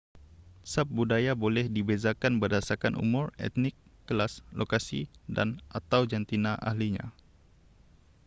subbudaya 0.71 1.33
boleh 1.43 1.65
dibezakan 1.75 2.33
berdasarkan 2.41 2.93
umur 3.03 3.25
etnik 3.47 3.75
kelas 4.09 4.33
lokasi 4.59 5.01
dan/atau 5.35 6.01
jantina 6.11 6.51
ahlinya 6.69 7.05